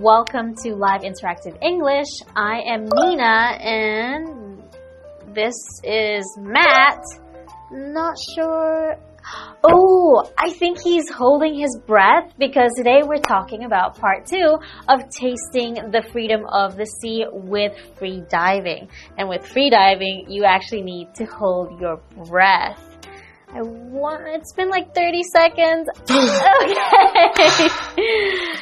[0.00, 2.06] welcome to Live Interactive English.
[2.34, 4.62] I am Nina and
[5.34, 5.54] this
[5.84, 7.02] is Matt.
[7.70, 8.96] Not sure.
[9.62, 14.56] Oh, I think he's holding his breath because today we're talking about part two
[14.88, 18.88] of tasting the freedom of the sea with free diving.
[19.18, 22.89] And with free diving, you actually need to hold your breath.
[23.52, 25.88] I want, it's been like 30 seconds.
[26.06, 27.66] okay.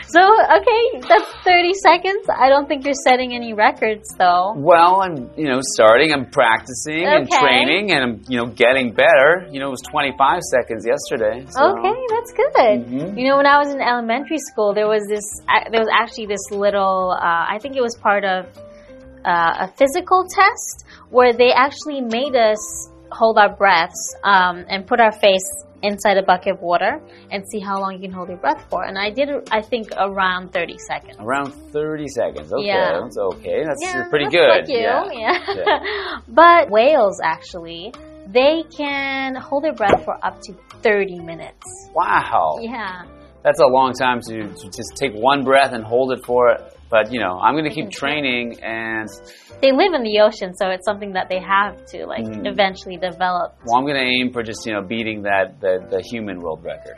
[0.09, 2.25] so, okay, that's 30 seconds.
[2.33, 4.55] I don't think you're setting any records though.
[4.57, 9.47] Well, I'm, you know, starting, I'm practicing and training and I'm, you know, getting better.
[9.51, 11.45] You know, it was 25 seconds yesterday.
[11.51, 11.77] So.
[11.77, 12.87] Okay, that's good.
[12.89, 13.19] Mhm.
[13.19, 15.25] You know, when I was in elementary school, there was this.
[15.71, 17.12] There was actually this little.
[17.12, 18.47] Uh, I think it was part of
[19.25, 25.01] uh, a physical test where they actually made us hold our breaths um, and put
[25.01, 28.39] our face inside a bucket of water and see how long you can hold your
[28.39, 28.84] breath for.
[28.84, 31.17] And I did, I think, around thirty seconds.
[31.20, 32.53] Around 30 seconds.
[32.53, 33.00] Okay, Yeah.
[33.00, 33.62] that's okay.
[33.65, 34.48] That's Yeah, pretty that's good.
[34.48, 34.78] Like you.
[35.20, 35.55] Yeah.
[35.55, 36.19] yeah.
[36.28, 37.92] but whales actually,
[38.27, 41.89] they can hold their breath for up to thirty minutes.
[41.95, 42.59] Wow.
[42.61, 43.03] Yeah.
[43.45, 46.56] That's a long time to, to just take one breath and hold it for.
[46.91, 49.08] But, you know, I'm going to keep training and,
[49.61, 52.47] they live in the ocean, so it's something that they have to like Mm.
[52.47, 53.56] eventually develop.
[53.67, 56.64] well, I'm going to aim for just, you know, beating that, the, the human world
[56.64, 56.97] record.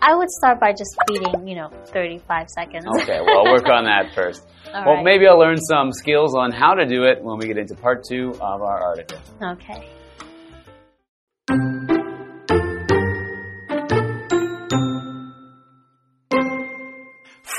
[0.00, 2.84] I would start by just beating, you know, 35 seconds.
[3.02, 4.46] Okay, well, I'll work on that first.
[4.74, 5.04] All well, right.
[5.04, 8.02] maybe I'll learn some skills on how to do it when we get into part
[8.08, 9.18] two of our article.
[9.42, 9.88] Okay.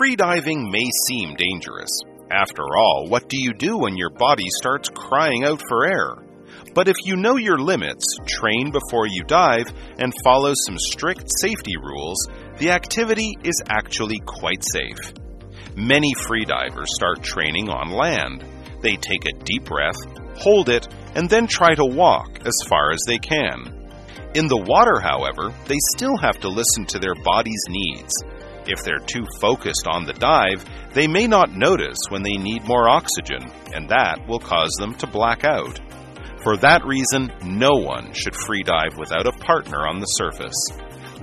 [0.05, 1.89] Freediving may seem dangerous.
[2.29, 6.27] After all, what do you do when your body starts crying out for air?
[6.75, 9.65] But if you know your limits, train before you dive,
[9.97, 12.27] and follow some strict safety rules,
[12.59, 15.13] the activity is actually quite safe.
[15.75, 18.45] Many freedivers start training on land.
[18.81, 19.97] They take a deep breath,
[20.37, 23.89] hold it, and then try to walk as far as they can.
[24.35, 28.13] In the water, however, they still have to listen to their body's needs.
[28.67, 32.89] If they're too focused on the dive, they may not notice when they need more
[32.89, 35.79] oxygen, and that will cause them to black out.
[36.41, 40.55] For that reason, no one should free dive without a partner on the surface.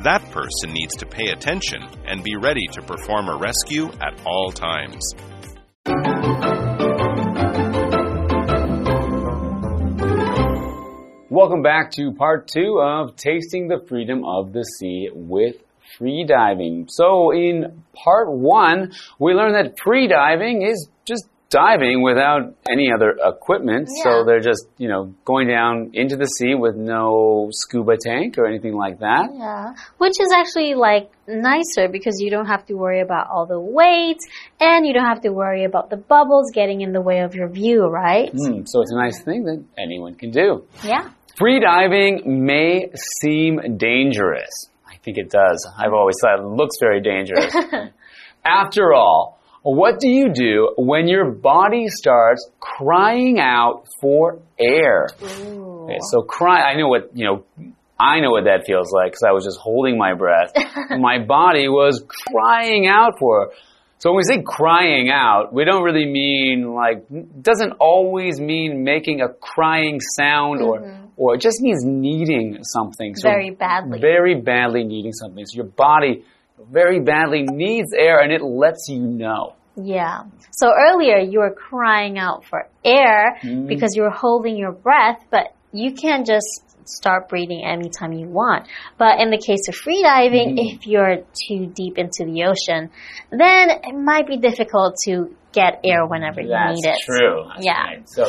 [0.04, 4.53] That person needs to pay attention and be ready to perform a rescue at all
[4.53, 5.03] times.
[11.28, 15.56] Welcome back to part two of Tasting the Freedom of the Sea with
[15.98, 16.86] free diving.
[16.88, 23.14] So, in part one, we learned that free diving is just diving without any other
[23.22, 23.88] equipment.
[23.94, 24.03] Yeah.
[24.04, 28.47] So, they're just, you know, going down into the sea with no scuba tank or
[28.47, 29.28] anything like that.
[29.34, 29.75] Yeah.
[29.98, 34.19] Which is actually like nicer because you don't have to worry about all the weight
[34.60, 37.48] and you don't have to worry about the bubbles getting in the way of your
[37.48, 38.30] view, right?
[38.30, 40.64] Hmm, so, it's a nice thing that anyone can do.
[40.82, 41.10] Yeah.
[41.36, 44.69] Free diving may seem dangerous.
[45.03, 45.69] I think it does.
[45.77, 47.53] I've always thought it looks very dangerous.
[48.45, 55.09] After all, what do you do when your body starts crying out for air?
[55.21, 55.87] Ooh.
[55.87, 57.45] Okay, so cry, I know what, you know,
[57.99, 60.53] I know what that feels like because I was just holding my breath.
[60.91, 63.51] my body was crying out for.
[63.99, 67.07] So when we say crying out, we don't really mean like
[67.41, 71.07] doesn't always mean making a crying sound or mm-hmm.
[71.22, 73.15] Or it just means needing something.
[73.15, 74.01] So Very badly.
[74.01, 75.45] Very badly needing something.
[75.47, 76.24] So your body
[76.71, 79.54] very badly needs air and it lets you know.
[79.77, 80.22] Yeah.
[80.51, 83.69] So earlier you were crying out for air Mm.
[83.69, 86.47] because you were holding your breath, but you can't just
[86.84, 88.66] start breathing anytime you want.
[88.98, 90.74] But in the case of freediving, Mm.
[90.74, 92.91] if you're too deep into the ocean,
[93.30, 96.97] then it might be difficult to get air whenever you need it.
[97.04, 97.45] true.
[97.45, 97.65] That's true.
[97.69, 97.84] Yeah.
[97.84, 98.03] right.
[98.09, 98.24] So,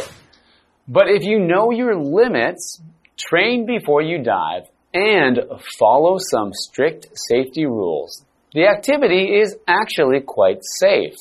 [0.88, 2.82] but if you know your limits,
[3.18, 4.64] train before you dive,
[4.94, 5.40] and
[5.80, 11.16] follow some strict safety rules, the activity is actually quite safe.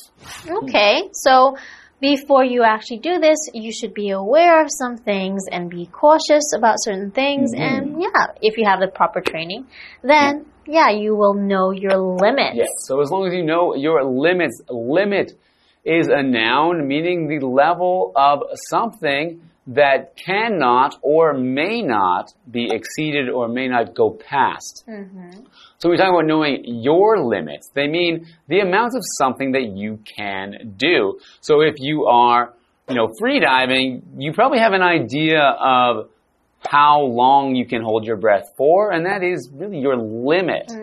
[0.47, 1.57] Okay, so
[2.01, 6.53] before you actually do this, you should be aware of some things and be cautious
[6.55, 7.55] about certain things.
[7.55, 7.63] Mm-hmm.
[7.63, 9.67] And yeah, if you have the proper training,
[10.03, 12.57] then yeah, you will know your limits.
[12.57, 12.69] Yes.
[12.81, 15.33] So as long as you know your limits, limit
[15.85, 23.29] is a noun meaning the level of something that cannot or may not be exceeded
[23.29, 24.85] or may not go past.
[24.89, 25.45] Mm-hmm.
[25.79, 30.01] So we're talking about knowing your limits, they mean the amount of something that you
[30.17, 31.19] can do.
[31.41, 32.55] So if you are,
[32.89, 36.09] you know, free diving, you probably have an idea of
[36.69, 40.69] how long you can hold your breath for, and that is really your limit.
[40.69, 40.82] Mm-hmm.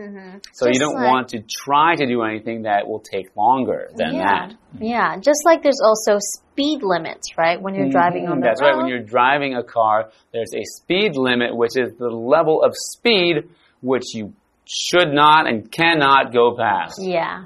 [0.53, 0.79] So you Mm-hmm.
[0.79, 4.47] Don't like- want to try to do anything that will take longer than yeah.
[4.47, 4.55] that.
[4.79, 7.61] Yeah, just like there's also speed limits, right?
[7.61, 8.67] When you're driving on Mhm, the That's road.
[8.69, 8.77] right.
[8.77, 13.49] When you're driving a car, there's a speed limit, which is the level of speed
[13.81, 14.33] which you
[14.65, 16.99] should not and cannot go past.
[17.01, 17.45] yeah.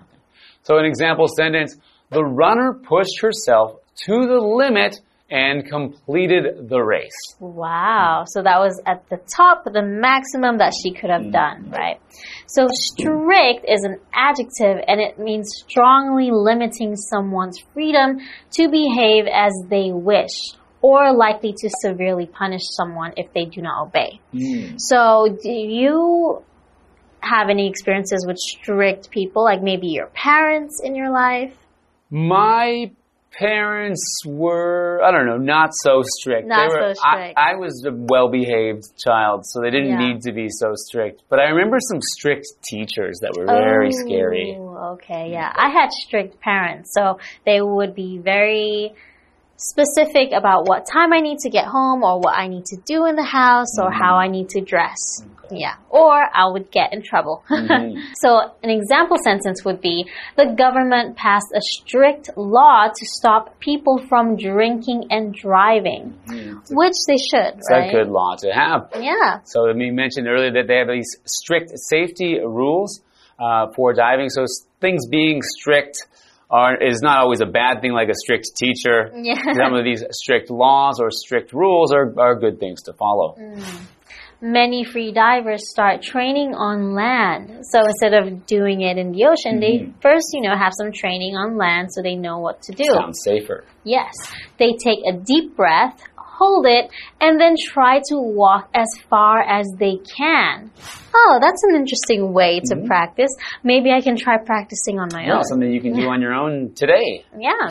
[0.64, 1.76] So, an example sentence
[2.10, 5.00] The runner pushed herself to the limit
[5.30, 7.12] and completed the race.
[7.40, 8.26] Wow.
[8.28, 11.32] So that was at the top, the maximum that she could have mm-hmm.
[11.32, 12.00] done, right?
[12.48, 18.20] So strict is an adjective and it means strongly limiting someone's freedom
[18.52, 23.88] to behave as they wish or likely to severely punish someone if they do not
[23.88, 24.20] obey.
[24.34, 24.76] Mm.
[24.78, 26.44] So do you
[27.22, 31.56] have any experiences with strict people, like maybe your parents in your life?
[32.12, 32.92] My
[33.38, 36.48] parents were, I don't know, not so strict.
[36.48, 37.38] Not They were, so strict.
[37.38, 40.08] I, I was a well behaved child, so they didn't Yeah.
[40.14, 41.24] need to be so strict.
[41.30, 44.56] But I remember some strict teachers that were very scary.
[44.60, 45.52] Oh, Okay, yeah.
[45.56, 48.94] I had strict parents, so they would be very
[49.64, 53.06] specific about what time I need to get home or what I need to do
[53.06, 55.24] in the house or how I need to dress.
[55.52, 55.76] Yeah.
[55.90, 57.44] Or I would get in trouble.
[57.50, 58.30] so
[58.64, 60.06] an example sentence would be
[60.36, 66.18] the government passed a strict law to stop people from drinking and driving,
[66.72, 67.90] which they should, It's right?
[67.90, 68.90] a good law to have.
[69.00, 69.40] Yeah.
[69.44, 73.02] So we mentioned earlier that they have these strict safety rules
[73.40, 74.30] uh, for diving.
[74.30, 74.46] So
[74.82, 76.08] things being strict
[76.54, 79.10] are, is not always a bad thing, like a strict teacher.
[79.16, 79.42] Yeah.
[79.54, 83.36] Some of these strict laws or strict rules are, are good things to follow.
[83.40, 83.88] Mm.
[84.40, 87.66] many free divers start training on land.
[87.72, 90.00] So instead of doing it in the ocean, they mm-hmm.
[90.00, 92.84] first, you know, have some training on land so they know what to do.
[92.84, 93.64] Sounds safer.
[93.84, 94.14] Yes.
[94.60, 96.04] They take a deep breath,
[96.38, 96.90] hold it,
[97.22, 100.72] and then try to walk as far as they can.
[101.16, 103.32] Oh, that's an interesting way to practice.
[103.64, 105.44] Maybe I can try practicing on my Yeah, own.
[105.44, 107.24] something you can do on your own today.
[107.38, 107.70] Yeah.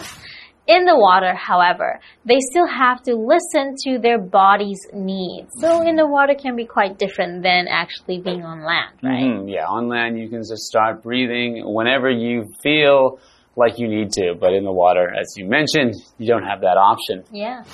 [0.69, 5.51] In the water, however, they still have to listen to their body's needs.
[5.59, 9.25] So in the water can be quite different than actually being on land, right?
[9.25, 13.19] Mhm, Yeah, on land you can just start breathing whenever you feel
[13.57, 14.35] like you need to.
[14.39, 17.25] But in the water, as you mentioned, you don't have that option.
[17.33, 17.65] Yeah.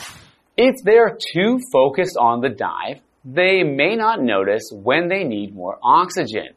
[0.61, 5.79] If they're too focused on the dive, they may not notice when they need more
[5.83, 6.49] oxygen.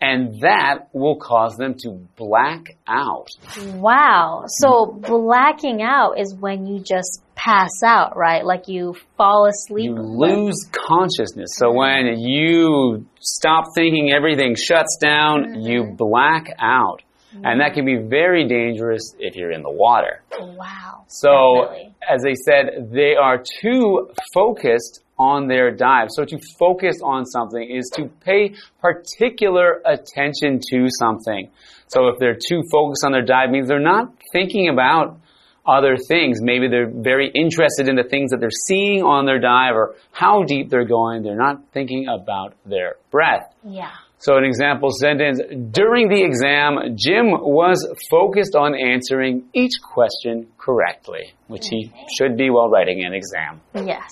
[0.00, 3.28] And that will cause them to black out.
[3.76, 4.44] Wow.
[4.48, 8.44] So blacking out is when you just pass out, right?
[8.44, 9.84] Like you fall asleep.
[9.84, 11.50] You lose consciousness.
[11.56, 15.60] So when you stop thinking, everything shuts down, mm-hmm.
[15.60, 17.00] you black out.
[17.42, 20.22] And that can be very dangerous if you're in the water.
[20.38, 21.04] Wow.
[21.08, 21.94] So, Definitely.
[22.08, 26.08] as they said, they are too focused on their dive.
[26.10, 31.50] So, to focus on something is to pay particular attention to something.
[31.88, 35.18] So, if they're too focused on their dive, means they're not thinking about
[35.66, 36.40] other things.
[36.42, 40.42] Maybe they're very interested in the things that they're seeing on their dive or how
[40.42, 41.22] deep they're going.
[41.22, 43.52] They're not thinking about their breath.
[43.64, 43.90] Yeah.
[44.24, 45.38] So, an example sentence
[45.70, 52.48] During the exam, Jim was focused on answering each question correctly, which he should be
[52.48, 53.60] while writing an exam.
[53.74, 54.08] Yes.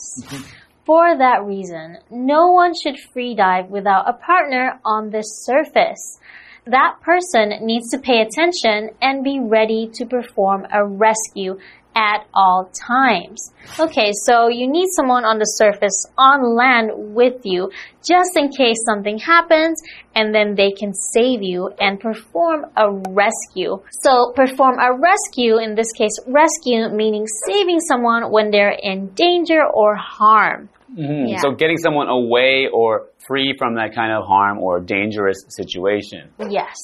[0.85, 6.19] For that reason, no one should free dive without a partner on the surface.
[6.67, 11.59] That person needs to pay attention and be ready to perform a rescue
[11.95, 13.53] at all times.
[13.79, 17.71] Okay, so you need someone on the surface on land with you
[18.07, 19.81] just in case something happens
[20.15, 23.81] and then they can save you and perform a rescue.
[24.03, 29.63] So perform a rescue, in this case, rescue meaning saving someone when they're in danger
[29.65, 30.69] or harm.
[30.97, 31.31] Mhm.
[31.31, 31.39] Yeah.
[31.39, 36.29] So, getting someone away or free from that kind of harm or dangerous situation.
[36.51, 36.77] Yes.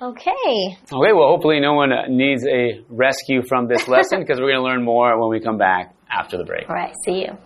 [0.00, 0.76] Okay.
[0.90, 4.68] Okay, well, hopefully, no one needs a rescue from this lesson because we're going to
[4.68, 6.68] learn more when we come back after the break.
[6.68, 6.92] All right.
[7.04, 7.36] See you.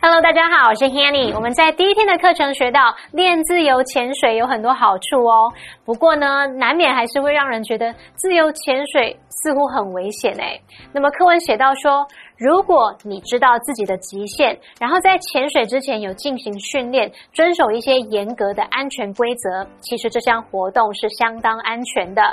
[0.00, 1.34] Hello，大家好，我是 Hanny。
[1.34, 5.52] 我们在第一天的课程学到练自由潜水有很多好处哦。
[5.84, 10.62] 不过呢，难免还是会让人觉得自由潜水似乎很危险诶。
[10.92, 12.06] 那么课文写到说，
[12.41, 22.23] 如果你知道自己的极限，然后在潜水之前有进行训练，遵守一些严格的安全规则，其实这项活动是相当安全的。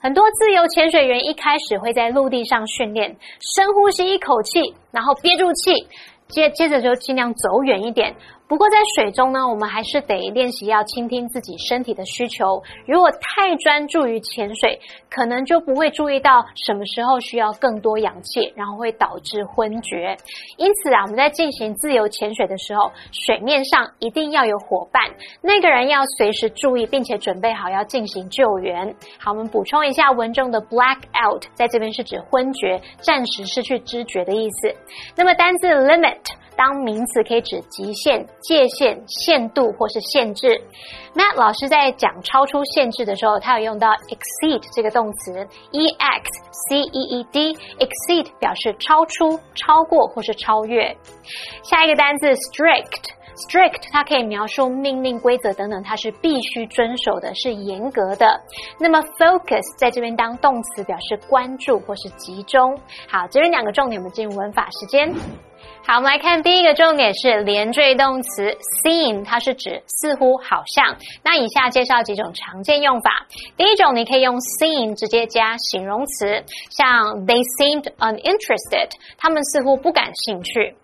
[0.00, 3.14] 很多自由潜水员一开始会在陆地上训练，
[3.54, 5.86] 深呼吸一口气，然后憋住气。
[6.28, 8.14] 接接着就尽量走远一点，
[8.50, 12.60] 不过在水中呢，我们还是得练习要倾听自己身体的需求。
[12.84, 20.16] 如果太专注于潜水，可能就不会注意到什么时候需要更多氧气，然后会导致昏厥。
[20.56, 25.00] 因此啊，我们在进行自由潜水的时候，水面上一定要有伙伴，
[25.40, 28.92] 那个人要随时注意，并且准备好要进行救援。
[29.20, 34.74] 好，我们补充一下文中的 black out，在这边是指昏厥、暂时失去知觉的意思。
[35.16, 36.18] 那么单字 limit
[36.56, 40.60] 当名词可以指极限、界限、限度或是限制。
[41.14, 46.30] 那老师在讲超出限制的时候，他有用到 exceed 这个动词，e x
[46.68, 50.96] c e e d，exceed 表示超出、超过或是超越。
[51.62, 53.19] 下一个单字 strict。
[53.48, 58.40] Strict 它可以描述命令、规则等等，它是必须遵守的，是严格的。
[58.78, 62.78] 那么 focus 在这边当动词，表示关注或是集中。
[63.08, 65.12] 好，这边两个重点，我们进入文法时间。
[65.86, 70.96] 好，我们来看第一个重点是连缀动词 seem，它是指似乎、好像。
[71.22, 73.26] 那以下介绍几种常见用法。
[73.56, 76.86] 第一种，你可以用 seem 直接加形容词，像
[77.26, 80.74] they seemed uninterested，他们似乎不感兴趣。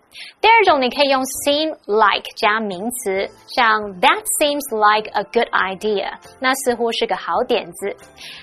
[0.42, 7.96] 第二种，你可以用 seem like 加名词，像 That seems like a good idea，那似乎是个好点子。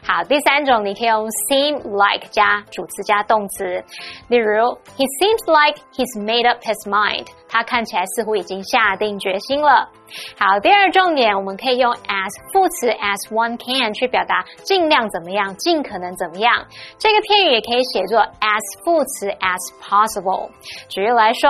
[0.03, 3.84] 好，第三种，你可以用 seem like 加主词加动词，
[4.29, 4.63] 例如
[4.98, 9.88] He seems like he's made up his mind， 他看起来似乎已经下定决心了。
[10.37, 16.66] 好，第二重点，我们可以用 as 副词 as one can 去表达尽量怎么样，尽可能怎么样。
[16.99, 20.50] 这个片语也可以写作 as 副词 as possible。
[20.88, 21.49] 举例来说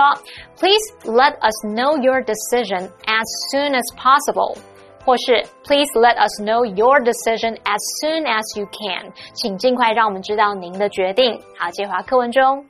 [0.59, 4.55] ，Please let us know your decision as soon as possible。
[5.03, 9.11] 或是 Please let us know your decision as soon as you can。
[9.33, 11.39] 请尽快让我们知道您的决定。
[11.57, 12.65] 好，接回课文中。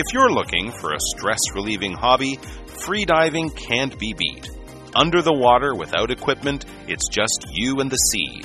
[0.00, 2.38] If you're looking for a stress relieving hobby,
[2.68, 4.48] freediving can't be beat.
[4.94, 8.42] Under the water without equipment, it's just you and the sea.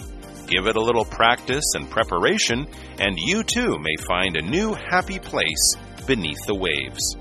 [0.47, 2.67] Give it a little practice and preparation,
[2.99, 7.15] and you too may find a new happy place beneath the waves.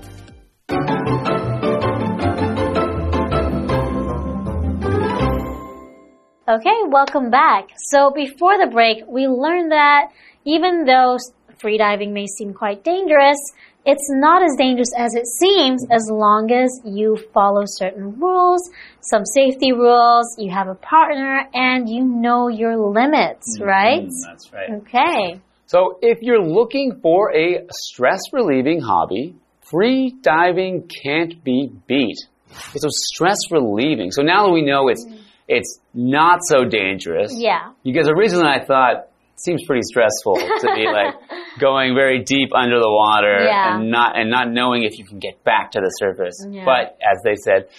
[6.49, 7.69] Okay, welcome back.
[7.89, 10.09] So before the break, we learned that
[10.43, 11.19] even though
[11.63, 13.37] freediving may seem quite dangerous,
[13.85, 18.69] it's not as dangerous as it seems as long as you follow certain rules,
[19.01, 23.63] some safety rules, you have a partner, and you know your limits, Mm-hmm.
[23.67, 24.07] right?
[24.27, 24.69] That's right.
[24.81, 25.41] Okay.
[25.67, 29.35] So if you're looking for a stress relieving hobby,
[29.69, 32.17] free diving can't be beat.
[32.51, 34.11] Okay, so stress relieving.
[34.11, 35.05] So now that we know it's
[35.47, 37.33] it's not so dangerous.
[37.35, 37.71] Yeah.
[37.83, 38.93] Because originally I thought
[39.33, 41.13] it seems pretty stressful to be like
[41.59, 43.75] going very deep under the water Yeah.
[43.77, 46.45] and not and not knowing if you can get back to the surface.
[46.49, 46.65] Yeah.
[46.65, 47.69] But as they said,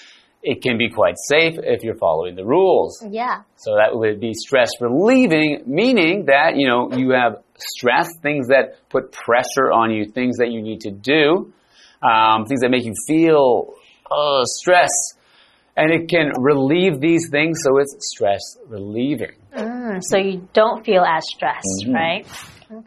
[0.42, 3.04] it can be quite safe if you're following the rules.
[3.11, 3.42] Yeah.
[3.56, 8.76] So that would be stress relieving, meaning that, you know, you have stress, things that
[8.90, 11.52] put pressure on you, things that you need to do,
[12.02, 13.75] um, things that make you feel
[14.11, 14.90] uh, stress.
[15.78, 19.33] And it can relieve these things, so it's stress relieving.
[19.54, 21.92] Mm, so you don't feel as stressed, Mm-hmm.
[21.95, 22.26] right?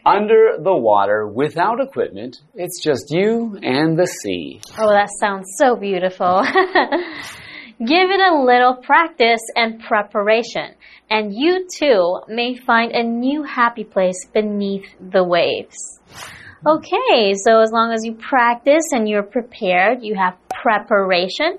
[0.06, 4.62] Under the water, without equipment, it's just you and the sea.
[4.78, 6.44] Oh, that sounds so beautiful.
[7.80, 10.76] Give it a little practice and preparation,
[11.10, 15.78] and you too may find a new happy place beneath the waves.
[16.68, 21.58] Okay, so as long as you practice and you're prepared, you have preparation.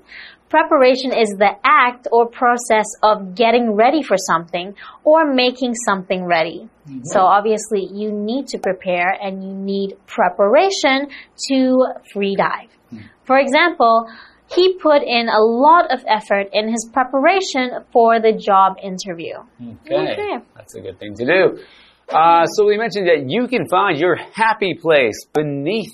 [0.51, 6.67] Preparation is the act or process of getting ready for something or making something ready.
[7.03, 11.07] So obviously you need to prepare and you need preparation
[11.47, 12.67] to free dive.
[13.23, 14.09] For example,
[14.53, 19.35] he put in a lot of effort in his preparation for the job interview.
[19.85, 20.11] Okay.
[20.11, 20.45] Okay.
[20.57, 21.63] That's a good thing to do.
[22.09, 25.93] Uh, so we mentioned that you can find your happy place beneath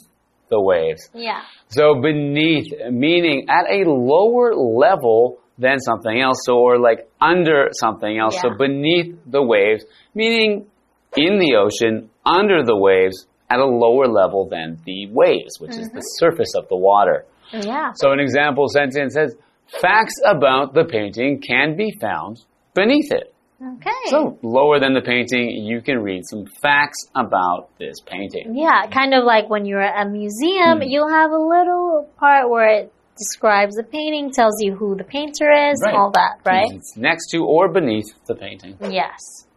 [0.50, 1.10] the waves.
[1.14, 1.42] Yeah.
[1.70, 8.18] So beneath, meaning at a lower level than something else, so or like under something
[8.18, 8.40] else.
[8.42, 10.68] So beneath the waves, meaning
[11.16, 15.88] in the ocean, under the waves, at a lower level than the waves, which is
[15.88, 16.26] the mm-hmm.
[16.26, 17.26] surface of the water.
[17.54, 17.92] Yeah.
[17.96, 19.36] So an example sentence says,
[19.82, 23.34] facts about the painting can be found beneath it.
[23.62, 23.90] Okay.
[24.10, 28.56] So lower than the painting, you can read some facts about this painting.
[28.56, 30.84] Yeah, kind of like when you're at a museum, Hmm.
[30.88, 35.52] you'll have a little part where it describes the painting, tells you who the painter
[35.52, 35.96] is, Right.
[35.96, 36.68] all that, right?
[36.72, 38.78] It's next to or beneath the painting.
[38.90, 39.48] Yes.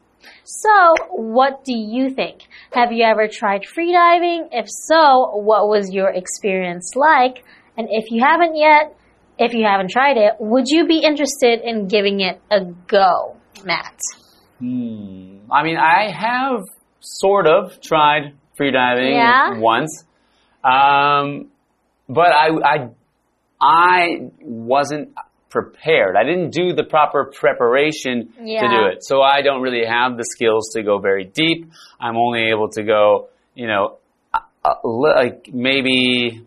[0.44, 2.40] So, what do you think?
[2.72, 4.48] Have you ever tried freediving?
[4.50, 7.44] If so, what was your experience like?
[7.76, 8.94] And if you haven't yet,
[9.38, 13.98] if you haven't tried it, would you be interested in giving it a go, Matt?
[14.58, 15.38] Hmm.
[15.50, 16.64] I mean, I have
[17.00, 19.58] sort of tried freediving Yeah?
[19.58, 20.04] once,
[20.62, 21.50] um,
[22.08, 22.88] but I, I,
[23.60, 25.14] I wasn't
[25.48, 26.14] prepared.
[26.16, 30.24] I didn't do the proper preparation to do it, so I don't really have the
[30.24, 31.70] skills to go very deep.
[32.00, 33.98] I'm only able to go, you know,
[34.84, 36.44] like maybe,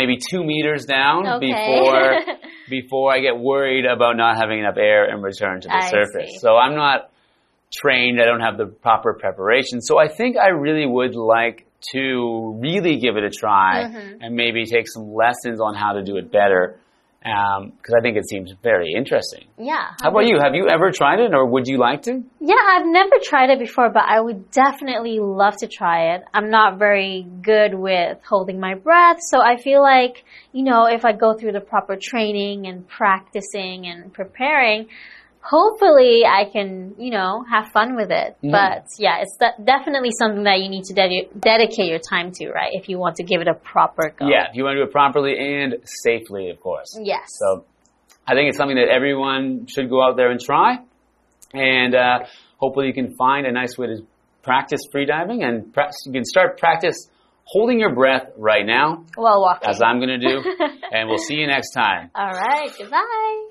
[0.00, 1.46] maybe two meters down Okay.
[1.52, 2.36] before
[2.76, 6.30] before I get worried about not having enough air and return to the I surface.
[6.34, 6.38] see.
[6.38, 7.10] So I'm not
[7.80, 8.20] trained.
[8.20, 9.80] I don't have the proper preparation.
[9.80, 14.22] So I think I really would like to really give it a try Mm-hmm.
[14.22, 16.62] and maybe take some lessons on how to do it better.
[17.22, 19.44] Um, because I think it seems very interesting.
[19.58, 19.88] Yeah.
[20.00, 20.38] How about you?
[20.38, 22.22] Have you ever tried it or would you like to?
[22.40, 26.22] Yeah, I've never tried it before, but I would definitely love to try it.
[26.32, 31.04] I'm not very good with holding my breath, so I feel like, you know, if
[31.04, 34.88] I go through the proper training and practicing and preparing,
[35.42, 38.36] hopefully I can, you know, have fun with it.
[38.42, 42.50] But yeah, it's de- definitely something that you need to dedi- dedicate your time to,
[42.50, 42.70] right?
[42.72, 44.28] If you want to give it a proper go.
[44.28, 46.98] Yeah, if you want to do it properly and safely, of course.
[47.02, 47.26] Yes.
[47.38, 47.64] So
[48.26, 50.78] I think it's something that everyone should go out there and try.
[51.52, 52.18] And uh,
[52.58, 54.06] hopefully you can find a nice way to
[54.42, 57.08] practice freediving and pra- you can start practice
[57.44, 59.68] holding your breath right now, While walking.
[59.68, 60.42] as I'm going to do.
[60.92, 62.10] and we'll see you next time.
[62.14, 62.70] All right.
[62.78, 63.49] Goodbye.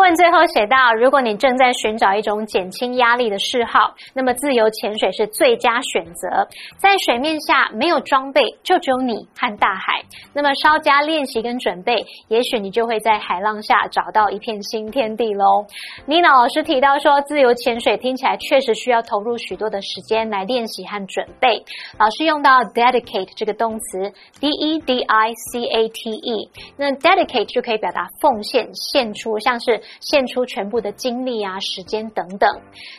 [0.00, 6.48] 问最后写到，如果你正在寻找一种减轻压力的嗜好，那么自由潜水是最佳选择。
[6.78, 10.02] 在水面下没有装备，就只有你和大海。
[10.32, 15.66] 那么稍加练习跟准备，也许你就会在海浪下找到一片新天地喽。
[16.06, 21.62] 妮娜老师提到说，自由潜水听起来确实需要投入许多的时间来练习和准备。
[21.98, 32.48] 老师用到 dedicate 这个动词，d e d i c a t e，那 dedicate 就可以表达奉献、献出，像是献出全部的精力啊、时间等等。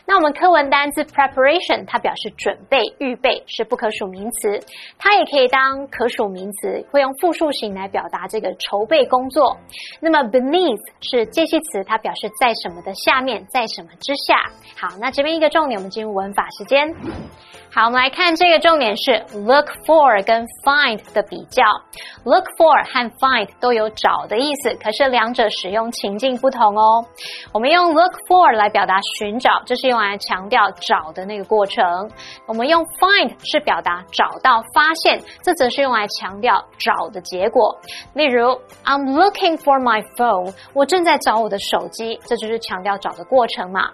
[0.06, 4.60] 那我们课文单字 preparation，它表示准备、预备，是不可数名词，
[4.98, 9.56] 它也可以当可数名词，会用复数型来表达这个筹备工作。
[10.00, 14.50] 那么 beneath 是介系词，它表示在什么的下面，在什么之下。
[14.76, 16.94] 好，那这边一个重点，我们进入文法时间。
[17.74, 21.64] 好，我们来看这个重点是 look for 跟 find 的比较。
[22.22, 27.02] look for 和 find 都有找的意思，可是两者使用情境不同哦。
[27.50, 31.82] 我们用 look for 来表达寻找，这是用来强调找的那个过程；
[32.46, 37.74] 我们用 find 是表达找到、发现，这则是用来强调找的结果。
[38.12, 38.48] 例如
[38.84, 43.88] ，I'm looking for my phone，我正在找我的手机，这就是强调找的过程嘛。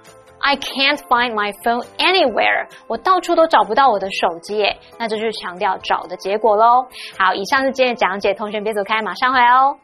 [0.46, 2.68] I can't find my phone anywhere。
[2.88, 6.86] 我到处都找不到我的手机耶，那这就是强调找的结果喽。
[7.18, 9.78] 好，以上是今天的讲解，同学别走开，马上回来哦。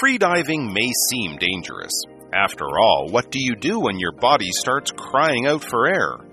[0.00, 1.92] Freediving may seem dangerous.
[2.32, 6.24] After all, what do you do when your body starts crying out for air?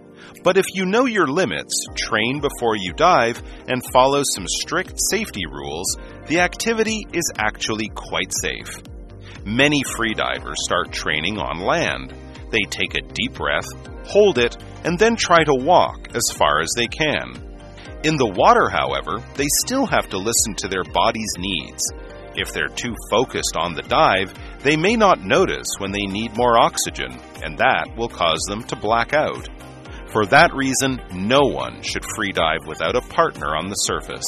[0.43, 5.47] But if you know your limits, train before you dive, and follow some strict safety
[5.47, 8.83] rules, the activity is actually quite safe.
[9.45, 12.15] Many freedivers start training on land.
[12.51, 13.67] They take a deep breath,
[14.05, 17.51] hold it, and then try to walk as far as they can.
[18.03, 21.83] In the water, however, they still have to listen to their body's needs.
[22.35, 26.59] If they're too focused on the dive, they may not notice when they need more
[26.59, 29.49] oxygen, and that will cause them to black out.
[30.13, 34.27] For that reason, no one should free dive without a partner on the surface.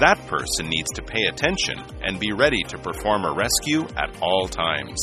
[0.00, 4.48] That person needs to pay attention and be ready to perform a rescue at all
[4.48, 4.98] times.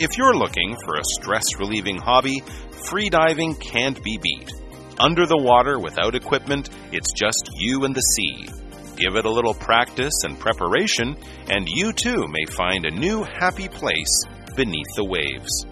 [0.00, 2.42] If you're looking for a stress relieving hobby,
[2.88, 4.50] free diving can't be beat.
[4.98, 8.48] Under the water without equipment, it's just you and the sea.
[8.96, 11.16] Give it a little practice and preparation,
[11.48, 14.24] and you too may find a new happy place
[14.56, 15.64] beneath the waves.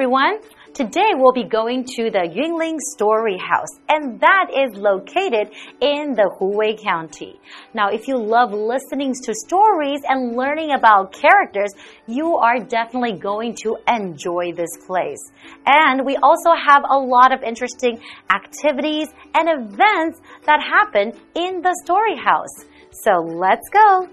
[0.00, 0.38] Everyone!
[0.72, 6.34] Today we'll be going to the Yunlin Story House, and that is located in the
[6.40, 7.38] Huwei County.
[7.74, 11.74] Now, if you love listening to stories and learning about characters,
[12.06, 15.20] you are definitely going to enjoy this place.
[15.66, 18.00] And we also have a lot of interesting
[18.32, 22.64] activities and events that happen in the Story House.
[23.04, 24.08] So let's go!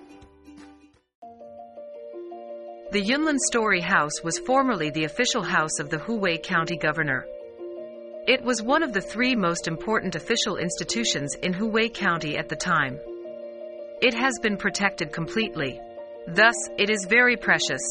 [2.89, 7.27] The Yunlin Story House was formerly the official house of the Huwei County Governor.
[8.25, 12.55] It was one of the three most important official institutions in Huwei County at the
[12.55, 12.97] time.
[14.01, 15.81] It has been protected completely.
[16.29, 17.81] Thus, it is very precious.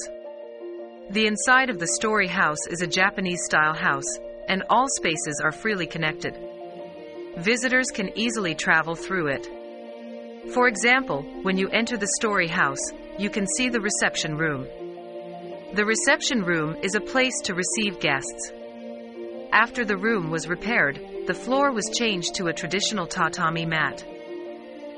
[1.11, 5.53] The inside of the story house is a Japanese style house, and all spaces are
[5.53, 6.39] freely connected.
[7.37, 9.47] Visitors can easily travel through it.
[10.55, 12.81] For example, when you enter the story house,
[13.19, 14.67] you can see the reception room.
[15.77, 18.51] The reception room is a place to receive guests.
[19.53, 24.03] After the room was repaired, the floor was changed to a traditional tatami mat.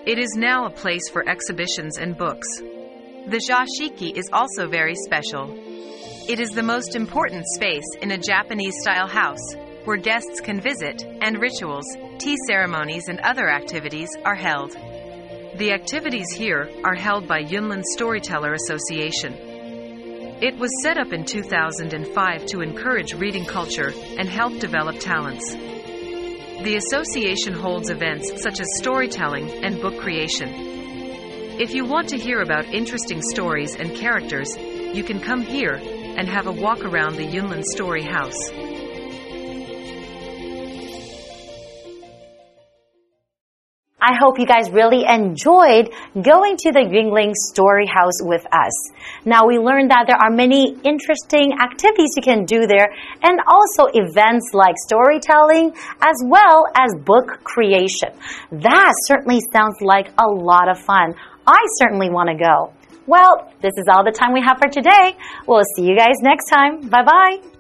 [0.07, 2.47] It is now a place for exhibitions and books.
[3.27, 5.53] The Zashiki is also very special.
[6.29, 11.03] It is the most important space in a Japanese style house where guests can visit
[11.23, 11.87] and rituals,
[12.19, 14.77] tea ceremonies, and other activities are held.
[15.57, 19.48] The activities here are held by Yunlin Storyteller Association.
[20.41, 25.51] It was set up in 2005 to encourage reading culture and help develop talents.
[25.51, 30.49] The association holds events such as storytelling and book creation.
[31.59, 36.29] If you want to hear about interesting stories and characters, you can come here and
[36.29, 38.39] have a walk around the Yunlin Story House.
[44.09, 48.73] I hope you guys really enjoyed going to the Yunlin Story House with us.
[49.27, 52.89] Now we learned that there are many interesting activities you can do there
[53.23, 58.17] and also events like storytelling as well as book creation.
[58.51, 61.13] That certainly sounds like a lot of fun.
[61.47, 62.73] I certainly want to go.
[63.07, 65.17] Well, this is all the time we have for today.
[65.47, 66.89] We'll see you guys next time.
[66.89, 67.58] Bye bye.